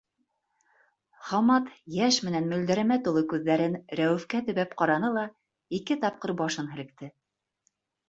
[1.31, 1.67] Хаммат
[1.97, 5.29] йәш менән мөлдөрәмә тулы күҙҙәрен Рәүефкә төбәп ҡараны ла,
[5.83, 7.17] ике тапҡыр башын һелкте.